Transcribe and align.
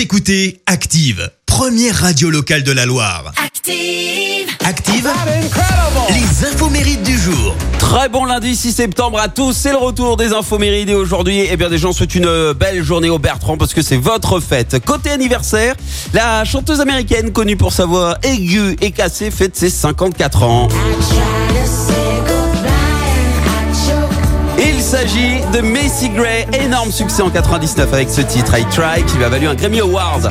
Vous 0.00 0.04
écoutez 0.04 0.62
Active, 0.64 1.30
première 1.44 1.94
radio 1.94 2.30
locale 2.30 2.62
de 2.62 2.72
la 2.72 2.86
Loire. 2.86 3.34
Active. 3.36 4.48
Active, 4.64 5.10
les 6.08 6.46
infos 6.46 6.70
mérites 6.70 7.02
du 7.02 7.18
jour. 7.18 7.54
Très 7.78 8.08
bon 8.08 8.24
lundi 8.24 8.56
6 8.56 8.72
septembre 8.72 9.18
à 9.18 9.28
tous, 9.28 9.52
c'est 9.52 9.72
le 9.72 9.76
retour 9.76 10.16
des 10.16 10.32
infos 10.32 10.56
mérites 10.56 10.88
et 10.88 10.94
aujourd'hui, 10.94 11.46
eh 11.50 11.54
bien 11.58 11.68
des 11.68 11.76
gens 11.76 11.92
souhaitent 11.92 12.14
une 12.14 12.54
belle 12.54 12.82
journée 12.82 13.10
au 13.10 13.18
Bertrand 13.18 13.58
parce 13.58 13.74
que 13.74 13.82
c'est 13.82 13.98
votre 13.98 14.40
fête. 14.40 14.82
Côté 14.82 15.10
anniversaire, 15.10 15.74
la 16.14 16.46
chanteuse 16.46 16.80
américaine 16.80 17.30
connue 17.30 17.58
pour 17.58 17.74
sa 17.74 17.84
voix 17.84 18.16
aiguë 18.22 18.78
et 18.80 18.92
cassée 18.92 19.30
fête 19.30 19.54
ses 19.54 19.68
54 19.68 20.42
ans. 20.44 20.68
S'agit 24.90 25.40
de 25.54 25.60
Macy 25.60 26.08
Gray, 26.08 26.48
énorme 26.64 26.90
succès 26.90 27.22
en 27.22 27.30
99 27.30 27.94
avec 27.94 28.10
ce 28.10 28.22
titre 28.22 28.58
I 28.58 28.64
Try 28.72 29.04
qui 29.06 29.18
lui 29.18 29.24
a 29.24 29.28
valu 29.28 29.46
un 29.46 29.54
Grammy 29.54 29.78
Award. 29.78 30.28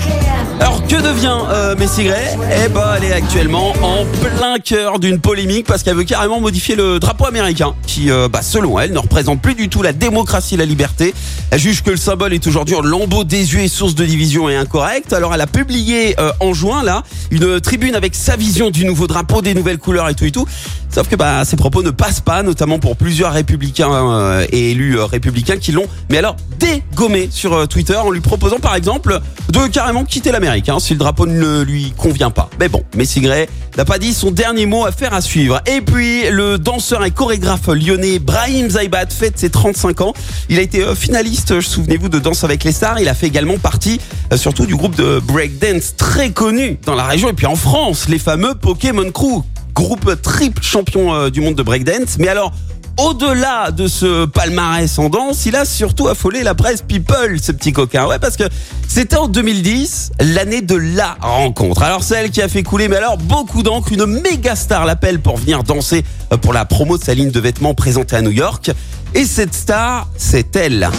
Alors 0.60 0.86
que 0.86 0.98
devient 0.98 1.38
euh, 1.50 1.78
Macy 1.78 2.04
Gray? 2.04 2.38
Eh 2.65 2.68
ben 2.68 2.84
elle 2.98 3.06
est 3.06 3.14
actuellement 3.14 3.71
en 3.82 4.04
plein 4.20 4.57
cœur 4.57 5.00
d'une 5.00 5.21
polémique 5.21 5.65
parce 5.65 5.82
qu'elle 5.82 5.96
veut 5.96 6.04
carrément 6.04 6.42
modifier 6.42 6.75
le 6.75 7.00
drapeau 7.00 7.25
américain 7.25 7.74
qui, 7.87 8.11
euh, 8.11 8.28
bah, 8.28 8.42
selon 8.42 8.78
elle, 8.78 8.92
ne 8.92 8.98
représente 8.98 9.42
plus 9.42 9.56
du 9.56 9.70
tout 9.70 9.82
la 9.82 9.93
démocratie 9.93 10.56
et 10.56 10.57
la 10.57 10.65
liberté. 10.65 11.14
Elle 11.51 11.60
juge 11.60 11.82
que 11.82 11.92
le 11.92 11.98
symbole 11.98 12.34
est 12.34 12.46
aujourd'hui 12.46 12.76
un 12.76 12.82
lambeau 12.82 13.23
désuet, 13.23 13.70
source 13.70 13.96
de 13.96 14.04
division 14.04 14.50
et 14.50 14.57
incorrect. 14.57 15.14
Alors 15.14 15.34
elle 15.34 15.42
a 15.42 15.48
publié 15.48 16.20
euh, 16.20 16.34
en 16.42 16.54
juin 16.54 16.84
là 16.84 17.04
une 17.32 17.62
tribune 17.62 17.96
avec 17.96 18.14
sa 18.14 18.36
vision 18.36 18.71
du 18.71 18.84
nouveau 18.84 19.07
drapeau, 19.07 19.42
des 19.42 19.54
nouvelles 19.54 19.78
couleurs 19.78 20.10
et 20.10 20.15
tout 20.15 20.26
et 20.26 20.32
tout. 20.32 20.46
Sauf 20.89 21.07
que 21.07 21.15
bah, 21.15 21.46
ces 21.46 21.56
propos 21.56 21.84
ne 21.84 21.92
passent 21.92 22.20
pas, 22.20 22.42
notamment 22.42 22.79
pour 22.79 22.98
plusieurs 22.98 23.32
républicains 23.32 23.93
euh, 23.93 24.46
et 24.52 24.71
élus 24.71 24.98
euh, 24.98 25.06
républicains 25.06 25.58
qui 25.58 25.71
l'ont, 25.71 25.88
mais 26.10 26.18
alors 26.18 26.36
dégommé 26.60 27.30
sur 27.32 27.54
euh, 27.54 27.66
Twitter 27.66 27.96
en 27.96 28.12
lui 28.12 28.21
proposant 28.21 28.60
par 28.60 28.76
exemple 28.76 29.20
de 29.50 29.68
carrément 29.68 30.04
quitter 30.04 30.32
l'Amérique 30.32 30.70
hein, 30.70 30.80
si 30.80 30.94
le 30.94 31.00
drapeau 31.00 31.26
ne 31.26 31.62
lui 31.62 31.94
convient 31.98 32.31
pas. 32.31 32.50
Mais 32.59 32.70
bon, 32.70 32.84
Messi 32.95 33.22
Gray 33.22 33.48
n'a 33.78 33.86
pas 33.86 33.98
dit 33.98 34.14
son 34.14 34.32
dernier 34.32 34.66
mot 34.66 34.86
à 34.86 34.92
faire 34.92 35.14
à 35.14 35.22
suivre. 35.22 35.62
Et 35.66 35.82
puis 35.82 36.30
le 36.30 36.58
danseur 36.58 37.04
et 37.06 37.12
chorégraphe 37.12 37.68
lyonnais 37.68 38.20
Brahim 38.20 38.70
Zaibat 38.70 39.08
fête 39.08 39.38
ses 39.40 39.50
35 39.50 40.02
ans. 40.02 40.14
Il 40.50 40.60
a 40.60 40.62
été 40.62 40.84
finaliste, 40.95 41.62
souvenez-vous, 41.62 42.10
de 42.10 42.20
Danse 42.20 42.44
avec 42.44 42.64
les 42.64 42.72
stars. 42.72 43.00
Il 43.00 43.08
a 43.08 43.14
fait 43.14 43.28
également 43.28 43.58
partie 43.58 44.00
surtout 44.36 44.66
du 44.66 44.76
groupe 44.76 44.95
de 44.95 45.20
breakdance 45.20 45.95
très 45.95 46.32
connu 46.32 46.78
dans 46.86 46.95
la 46.95 47.06
région 47.06 47.30
et 47.30 47.34
puis 47.34 47.45
en 47.45 47.56
France, 47.56 48.10
les 48.10 48.20
fameux 48.20 48.56
Pokémon 48.56 49.10
Crew 49.12 49.44
groupe 49.73 50.22
triple 50.22 50.62
champion 50.62 51.30
du 51.30 51.40
monde 51.40 51.56
de 51.56 51.64
breakdance. 51.64 52.18
Mais 52.18 52.28
alors, 52.28 52.52
au-delà 53.00 53.72
de 53.72 53.88
ce 53.88 54.25
palmarès 54.25 55.00
en 55.00 55.09
danse, 55.09 55.45
il 55.45 55.55
a 55.55 55.66
surtout 55.66 56.08
affolé 56.08 56.44
la 56.44 56.53
presse 56.53 56.81
people, 56.81 57.39
ce 57.42 57.52
petit 57.52 57.72
coquin. 57.72 58.05
Ouais, 58.05 58.19
parce 58.19 58.36
que 58.36 58.44
c'était 58.88 59.16
en 59.16 59.28
2010, 59.28 60.11
l'année 60.19 60.61
de 60.61 60.75
la 60.75 61.17
rencontre. 61.22 61.83
Alors 61.83 62.03
celle 62.03 62.30
qui 62.30 62.42
a 62.42 62.50
fait 62.50 62.64
couler, 62.64 62.88
mais 62.88 62.97
alors 62.97 63.17
beaucoup 63.17 63.64
d'encre, 63.64 63.94
une 63.94 64.05
méga 64.05 64.55
star 64.55 64.86
l'appelle 64.86 65.22
pour 65.22 65.38
venir 65.38 65.64
danser 65.64 66.03
pour 66.42 66.53
la 66.53 66.66
promo 66.66 66.97
de 66.97 67.03
sa 67.03 67.14
ligne 67.14 67.31
de 67.31 67.39
vêtements 67.39 67.73
présentée 67.73 68.16
à 68.16 68.22
New 68.22 68.31
York. 68.31 68.72
Et 69.14 69.25
cette 69.25 69.53
star, 69.53 70.08
c'est 70.17 70.55
elle. 70.55 70.89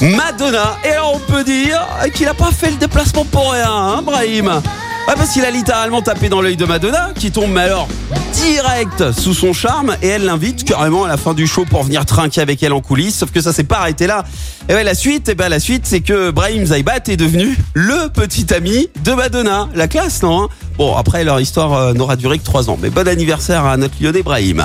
Madonna. 0.00 0.76
Et 0.84 0.90
alors 0.90 1.14
on 1.14 1.32
peut 1.32 1.44
dire 1.44 1.80
qu'il 2.14 2.26
n'a 2.26 2.34
pas 2.34 2.50
fait 2.50 2.70
le 2.70 2.76
déplacement 2.76 3.24
pour 3.24 3.52
rien, 3.52 3.70
hein, 3.70 4.02
Brahim 4.02 4.60
Ouais, 5.06 5.14
parce 5.16 5.32
qu'il 5.32 5.44
a 5.44 5.50
littéralement 5.50 6.00
tapé 6.00 6.30
dans 6.30 6.40
l'œil 6.40 6.56
de 6.56 6.64
Madonna, 6.64 7.10
qui 7.14 7.30
tombe, 7.30 7.54
alors, 7.58 7.88
direct 8.32 9.12
sous 9.12 9.34
son 9.34 9.52
charme, 9.52 9.96
et 10.00 10.08
elle 10.08 10.24
l'invite 10.24 10.64
carrément 10.64 11.04
à 11.04 11.08
la 11.08 11.18
fin 11.18 11.34
du 11.34 11.46
show 11.46 11.66
pour 11.68 11.82
venir 11.82 12.06
trinquer 12.06 12.40
avec 12.40 12.62
elle 12.62 12.72
en 12.72 12.80
coulisses, 12.80 13.16
sauf 13.16 13.30
que 13.30 13.42
ça 13.42 13.52
s'est 13.52 13.64
pas 13.64 13.80
arrêté 13.80 14.06
là. 14.06 14.24
Et 14.70 14.72
ouais, 14.72 14.82
la 14.82 14.94
suite, 14.94 15.28
eh 15.28 15.34
ben, 15.34 15.50
la 15.50 15.60
suite, 15.60 15.82
c'est 15.84 16.00
que 16.00 16.30
Brahim 16.30 16.64
Zaibat 16.64 17.00
est 17.08 17.18
devenu 17.18 17.54
le 17.74 18.08
petit 18.08 18.52
ami 18.54 18.88
de 19.04 19.12
Madonna. 19.12 19.68
La 19.74 19.88
classe, 19.88 20.22
non 20.22 20.44
hein? 20.44 20.48
Bon, 20.78 20.96
après, 20.96 21.22
leur 21.22 21.38
histoire 21.38 21.74
euh, 21.74 21.92
n'aura 21.92 22.16
duré 22.16 22.38
que 22.38 22.44
trois 22.44 22.70
ans, 22.70 22.78
mais 22.80 22.88
bon 22.88 23.06
anniversaire 23.06 23.66
à 23.66 23.76
notre 23.76 23.94
lyonnais 24.00 24.22
Brahim. 24.22 24.64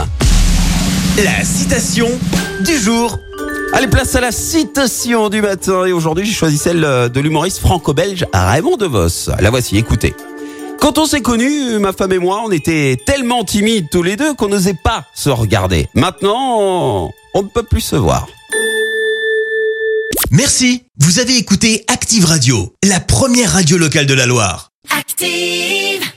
La 1.18 1.44
citation 1.44 2.08
du 2.62 2.78
jour. 2.78 3.19
Allez, 3.74 3.88
place 3.88 4.16
à 4.16 4.22
la 4.22 4.31
citation 4.31 5.28
du 5.28 5.42
matin. 5.42 5.86
Et 5.86 5.92
aujourd'hui, 5.92 6.25
j'ai 6.25 6.34
choisi 6.34 6.58
celle 6.58 6.81
de 6.81 7.19
l'humoriste 7.19 7.59
franco-belge 7.59 8.25
Raymond 8.34 8.78
DeVos. 8.78 9.30
La 9.40 9.50
voici, 9.50 9.78
écoutez. 9.78 10.16
Quand 10.89 11.03
on 11.03 11.05
s'est 11.05 11.22
connus, 11.22 11.77
ma 11.77 11.94
femme 11.94 12.13
et 12.13 12.17
moi, 12.17 12.41
on 12.44 12.50
était 12.50 12.97
tellement 13.05 13.44
timides 13.44 13.85
tous 13.91 14.01
les 14.01 14.16
deux 14.16 14.33
qu'on 14.33 14.47
n'osait 14.47 14.73
pas 14.73 15.05
se 15.13 15.29
regarder. 15.29 15.88
Maintenant, 15.94 17.11
on 17.35 17.44
ne 17.44 17.47
peut 17.47 17.61
plus 17.61 17.81
se 17.81 17.95
voir. 17.95 18.27
Merci. 20.31 20.85
Vous 20.97 21.19
avez 21.19 21.38
écouté 21.38 21.85
Active 21.89 22.25
Radio, 22.25 22.73
la 22.83 23.00
première 23.00 23.51
radio 23.51 23.77
locale 23.77 24.07
de 24.07 24.16
la 24.16 24.25
Loire. 24.25 24.72
Active. 24.89 26.09